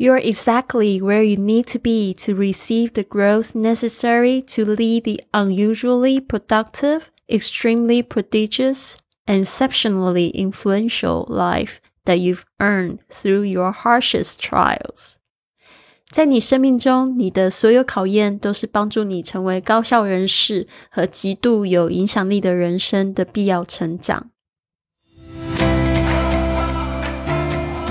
[0.00, 5.20] You're exactly where you need to be to receive the growth necessary to lead the
[5.34, 8.94] unusually productive, extremely prodigious,
[9.26, 15.16] and exceptionally influential life that you've earned through your harshest trials.
[16.10, 24.30] 在你生命中，你的所有考验都是帮助你成为高效人士和极度有影响力的人生的必要成长。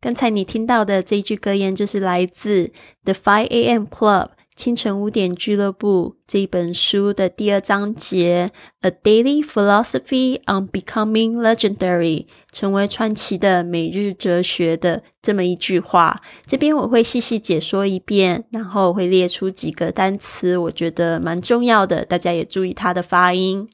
[0.00, 2.64] 刚才你听到的这句格言，就是来自
[3.04, 3.84] 《The Five A.M.
[3.84, 8.50] Club》清晨五点俱乐部这一本书的第二章节
[8.88, 16.22] 《A Daily Philosophy on Becoming Legendary》成为传奇的每日哲学的这么一句话。
[16.46, 23.68] 这边我会细细解说一遍，然后会列出几个单词，我觉得蛮重要的，大家也注意它的发音。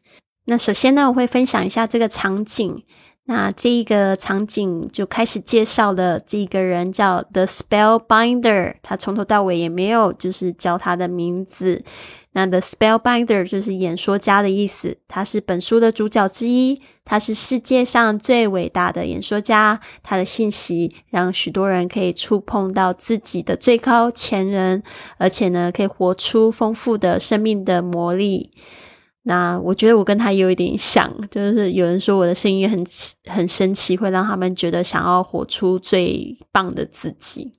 [0.46, 2.82] 那首先呢，我会分享一下这个场景。
[3.28, 11.82] 那这一个场景就开始介绍了，这个人叫 The Spellbinder，他从头到尾也没有就是教他的名字。
[12.32, 19.80] 那 The Spellbinder 就是演说家的意思，他是本书的主角之一，他是世界上最伟大的演说家。
[20.04, 24.80] 他的信息让许多人可以触碰到自己的最高潜能，
[25.18, 28.52] 而且呢，可以活出丰富的生命的魔力。
[29.28, 32.86] 那我觉得我跟他有一点像，就是有人说我的声音很
[33.24, 37.52] 很神奇，会让他们觉得想要活出最棒的自己。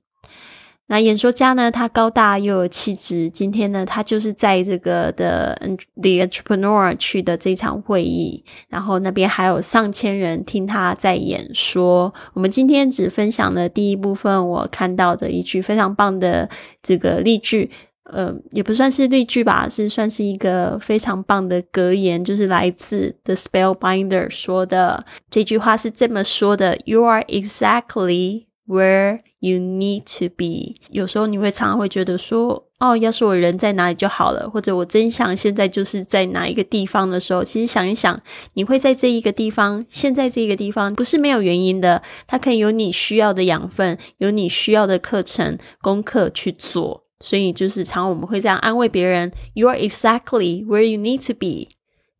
[0.86, 3.30] 那演说家呢，他高大又有气质。
[3.30, 5.54] 今天呢，他就是在这个的
[5.96, 12.14] The Entrepreneur 去的这场会议，然后那边还有上千人听他在演说。
[12.32, 16.48] 我们今天只分享了第一部分，我看到的一句非常棒的
[16.82, 17.70] 这个例句。
[18.10, 38.18] 呃，也不算是例句吧，是算是一个非常棒的格言，就是来自 The Spellbinder 说的这句话是这么说的：“You are exactly where you need to be。”有时候你会常常会觉得说：“哦，要是我人在哪里就好了。”或者我真想现在就是在哪一个地方的时候，其实想一想，
[38.54, 47.04] 你会在这一个地方，现在这个地方不是没有原因的，它可以有你需要的养分，有你需要的课程功课去做。
[47.20, 51.68] 所以就是常我们会这样安慰别人：“You are exactly where you need to be。”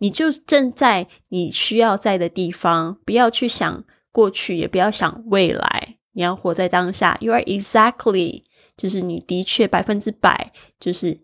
[0.00, 7.16] 你就正在你需要在的地方，不要去想过去，也不要想未来，你要活在当下。
[7.20, 8.44] You are exactly，
[8.76, 11.18] 就是你的确百分之百，就是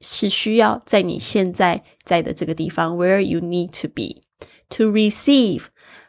[0.00, 4.20] 是需要在你现在在的这个地方，where you need to be
[4.68, 5.64] to receive，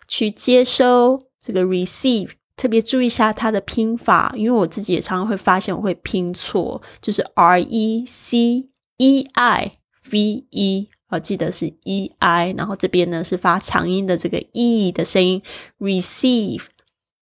[0.07, 2.31] 去接收这个 receive。
[2.55, 9.71] 特别注意一下它的拼法，因为我自己也常常会发现我会拼错，就是 R E C E I
[10.11, 15.41] V E，啊，记得是 E I，然后这边呢是发长音的这个 E 的声音
[15.79, 16.65] ，receive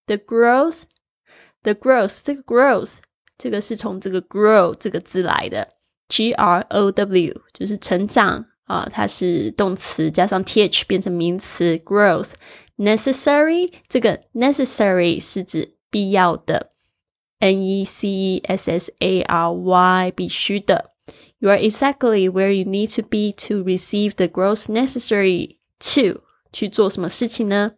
[0.06, 2.96] the growth，the growth，这个 growth，
[3.38, 5.68] 这个是从这个 grow 这个字来的
[6.10, 12.32] ，G R O W，就是成长啊，它是动词加上 T H 变成名词 growth。
[12.82, 16.72] necessary 这个 necessary 是指必要的
[17.40, 20.92] ，n e c e s s a r y 必须的。
[21.38, 26.22] You are exactly where you need to be to receive the growth necessary to
[26.52, 27.74] 去做什么事情呢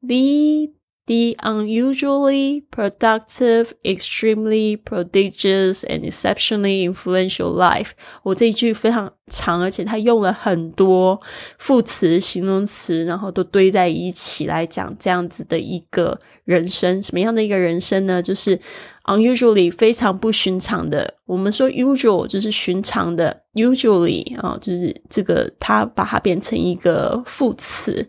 [0.00, 0.72] ？The
[1.06, 7.90] the unusually productive, extremely prodigious, and exceptionally influential life。
[8.22, 11.20] 我这一句非常长，而且它用了很多
[11.58, 17.02] 副词、形容词，然后都堆在一起来讲这样子的一个人生。
[17.02, 18.22] 什么样的一个人生呢？
[18.22, 18.60] 就是
[19.04, 21.14] unusually 非常不寻常的。
[21.24, 28.08] 我们说 usual 就是寻常的，usually 啊，就是这个它把它变成一个副词。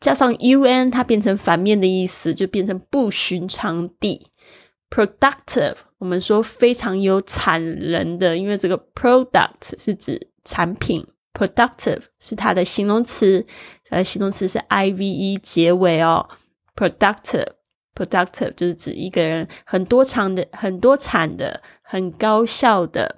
[0.00, 4.26] 加上 un，它变成反面的意思，就变成不寻常地。
[4.88, 7.60] productive，我们说非常有产
[7.90, 13.44] 能的，因为这个 product 是指产品，productive 是它的形容词，
[13.90, 16.28] 呃，形容词是 i v e 结尾哦。
[16.76, 23.16] productive，productive 就是指一个人很多产的、很多产的、很高效的。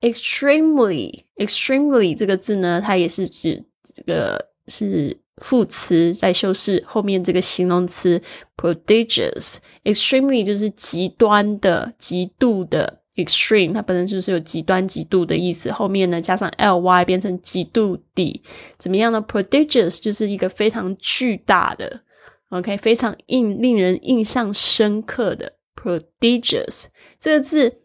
[0.00, 5.18] extremely，extremely 这个字呢，它也是指这个是。
[5.40, 8.20] 副词在修饰后面这个形容词
[8.56, 15.70] prodigious，extremely 就是极端的、极度的 extreme，它本身就是有极端、极度的意思。
[15.72, 18.42] 后面呢加上 ly 变成极度的，
[18.76, 22.00] 怎么样呢？prodigious 就是一个非常巨大的
[22.50, 26.86] ，OK，非常印令人印象深刻的 prodigious
[27.18, 27.80] 这个字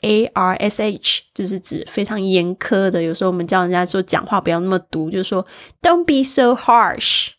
[0.00, 3.02] a r s h，就是指非常严苛的。
[3.02, 5.46] 有时候我们叫人家说讲话不要那么毒，就是说
[5.82, 7.32] Don't be so harsh。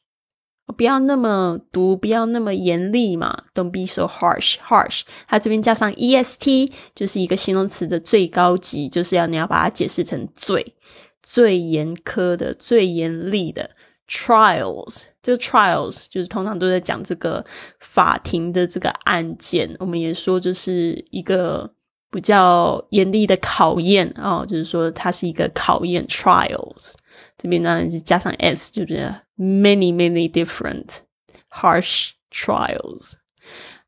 [0.72, 3.44] 不要那么毒，不要那么严厉嘛。
[3.54, 4.56] Don't be so harsh.
[4.58, 10.76] Harsh，它这边加上 e s t，就是一个形容词的最高级，就是要你要把它解释成最
[11.22, 13.70] 最严苛的、最严厉的
[14.08, 15.06] trials。
[15.22, 17.46] 这个 trials 就是通常都在讲这个
[17.80, 19.76] 法庭的这个案件。
[19.80, 21.72] 我们也说就是一个
[22.10, 26.94] 比较严厉的考验哦，就是说它是一个考验 trials。
[27.38, 31.02] 这边呢是加上 s，就是 many, many different
[31.50, 33.16] harsh trials.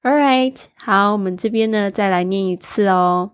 [0.01, 3.33] All right，好，我们这边呢再来念一次哦。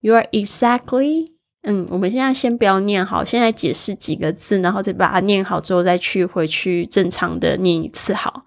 [0.00, 8.46] You are exactly，嗯，我们现在先不要念好，先来解释几个字，然后再把它念好之后，再去回去正常的念一次好。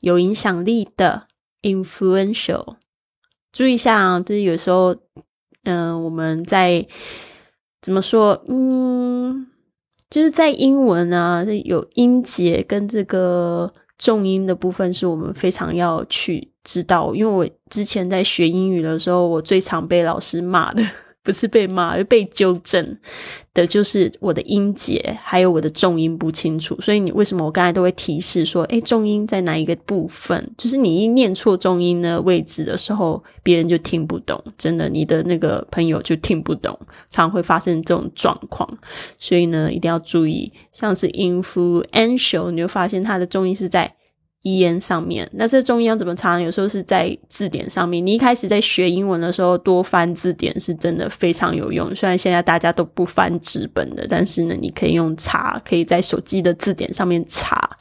[0.00, 1.28] 有影响力的
[1.62, 2.76] influential。
[3.52, 4.96] 注意一下啊，就是有时候，
[5.64, 6.86] 嗯，我们在
[7.80, 8.44] 怎么说？
[8.48, 9.46] 嗯，
[10.10, 13.72] 就是在英文啊，有音节跟这个。
[13.98, 20.84] 重音的部分是我们非常要去知道，因为我之前在学英语的时候，我最常被老师骂的，
[21.22, 22.98] 不是被骂，而被纠正
[23.54, 26.80] 的，就是我的音节还有我的重音不清楚。
[26.80, 30.52] 所以你为什么我刚才都会提示说，哎，重音在哪一个部分？
[30.58, 38.68] 就是你一念错重音的位置的时候，别人就听不懂，真的，你的那个朋友就听不懂，常会发生这种状况。
[39.18, 43.94] 所以呢，一定要注意，像是 influential，你就发现它的重音是在。
[44.42, 46.42] E n 上面，那这重音要怎么查呢？
[46.42, 48.04] 有时候是在字典上面。
[48.04, 51.94] 你一开始在学英文的时候，多翻字典是真的非常有用。
[51.94, 57.76] 虽然现在大家都不翻纸本的，但是呢，你可以用查，可以在手机的字典上面查。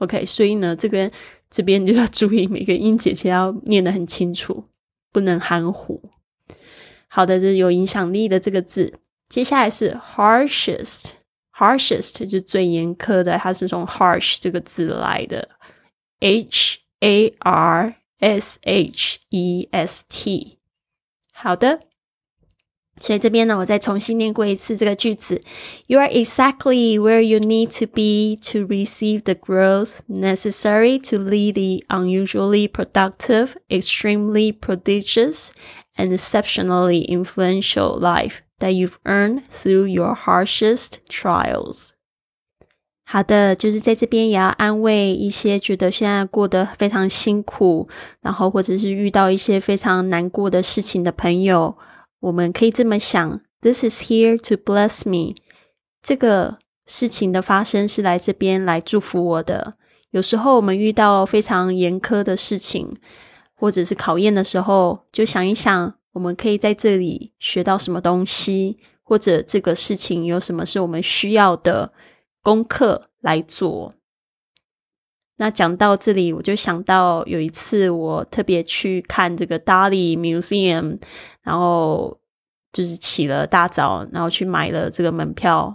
[0.00, 1.10] OK，所以呢，这边
[1.50, 4.64] 这边就要注意每个音节，其实要念得很清楚，
[5.12, 6.02] 不能含糊。
[7.08, 8.94] 好的，这有影响力的这个字。
[9.28, 15.50] 接下来是 harshest，harshest 就最严苛的，它是从 harsh 这个字来的
[16.20, 20.58] ，h a r s h e s t。
[21.32, 21.80] 好的。
[23.00, 25.40] 所以这边呢，我再重新念过一次这个句子
[25.86, 31.82] ：You are exactly where you need to be to receive the growth necessary to lead the
[31.88, 35.48] unusually productive, extremely prodigious,
[35.96, 41.92] and exceptionally influential life that you've earned through your harshest trials.
[43.04, 47.88] 好的，就是在这边也要安慰一些觉得现在过得非常辛苦，
[48.20, 51.76] 然后或者是遇到一些非常难过的事情的朋友。
[52.20, 55.34] 我们可以这么想：This is here to bless me。
[56.02, 59.74] 这个事情的发生是来这边来祝福我的。
[60.10, 62.96] 有时候我们遇到非常严苛的事情，
[63.54, 71.92] 或者是考验的时候，就想一想，我们可以在这里学到什么东西，或者这个事情有什么是我们需要的
[72.42, 73.94] 功课来做。
[75.40, 80.98] 那讲到这里，我就想到有一次我特别去看这个 Dali Museum，
[81.42, 82.14] 然后
[82.74, 85.74] 就是起了大早，然后去买了这个门票，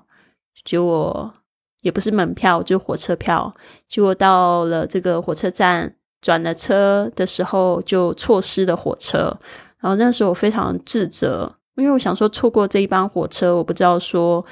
[0.64, 1.34] 结果
[1.82, 3.52] 也不是门票，就火车票。
[3.88, 9.36] 结果到了这个火车站转了车的时候，就错失了火车。
[9.80, 14.46] 然后那时候我非常自责，因为我想说错过这一班火车，我不知道说。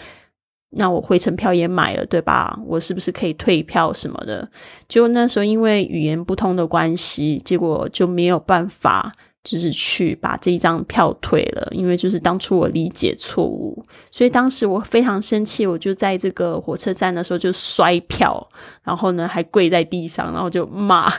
[0.75, 2.59] 那我回程票也买了，对吧？
[2.65, 4.47] 我是不是可以退票什么的？
[4.87, 9.11] 就那时候因为语言不通的关系，结果就没有办法，
[9.43, 11.67] 就是去把这一张票退了。
[11.71, 18.47] 因为就是当初我理解错误，所以当时我非常生气，我就在这个火车站的时候就摔票，
[18.83, 21.11] 然后呢还跪在地上，然后就骂。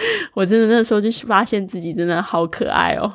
[0.34, 3.12] 我真的那时候就是发现自己真的好可爱哦，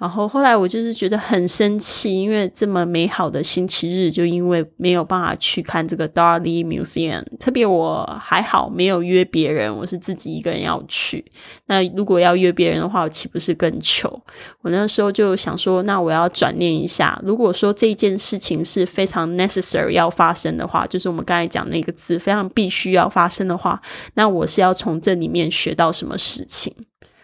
[0.00, 11.24] 然后后来我就是觉得很生气，因为这么美好的星期日，就因为没有办法去看这个 Dali Museum，特别我还好没有约别人，我是自己一个人要去。
[11.66, 14.22] 那如果要约别人的话，我岂不是更糗？
[14.62, 23.80] 我那时候就想说，那我要转念一下，如果说这件事情是非常 necessary 要发生的话，就是我们刚才讲那个字非常必须要发生的话，
[24.14, 26.16] 那我是要从这里面学到什么？
[26.22, 26.72] 事情，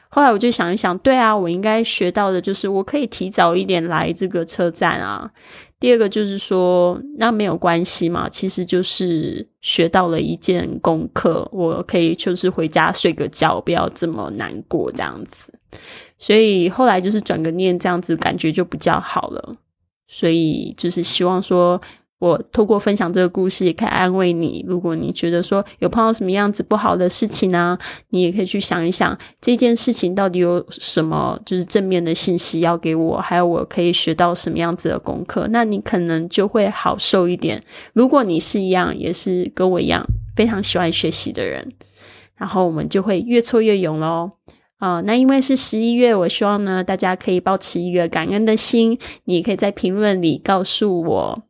[0.09, 5.31] 后来我就想一想，对啊，我应该学到的就是我可以提早一点来这个车站啊。
[5.79, 15.53] 第二个就是说，那没有关系嘛，其实就是学到了一件功课，我可以就是回家睡个觉，不要这么难过这样子。
[16.19, 19.55] 所以后来就是转个念，这样子感觉就比较好了。
[20.09, 21.81] 所以就是希望说。
[22.19, 24.65] 我透过分享这个故事，也可以安慰你。
[24.67, 27.79] 如果你觉得说有碰到什么样子不好的事情呢，
[28.11, 37.63] 你也可以去想一想这件事情到底有什么就是正面的信息要给我，还有我可以学到什么样子的功课，那你可能就会好受一点。
[37.93, 41.73] 如果你是一样，也是跟我一样非常喜欢学习的人，
[42.37, 44.31] 然后我们就会越挫越勇喽。
[44.79, 51.43] 啊，那因为是十一月，我希望呢大家可以保持一个感恩的心，你可以在评论里告诉我。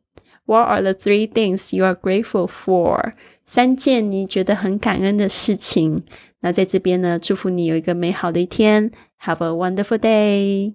[0.49, 3.13] What are the three things you are grateful for？
[3.45, 6.03] 三件你觉得很感恩的事情。
[6.39, 8.89] 那在这边呢，祝福你有一个美好的一天。
[9.21, 10.73] Have a wonderful day.